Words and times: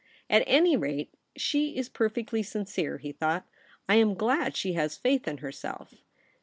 'At 0.31 0.41
any 0.47 0.75
rate, 0.75 1.13
she 1.35 1.77
Is 1.77 1.87
perfectly 1.87 2.41
sincere,' 2.41 2.97
he 2.97 3.11
thought. 3.11 3.45
* 3.67 3.87
I 3.87 3.97
am 3.97 4.15
glad 4.15 4.57
she 4.57 4.73
has 4.73 4.97
faith 4.97 5.27
In 5.27 5.37
herself.' 5.37 5.93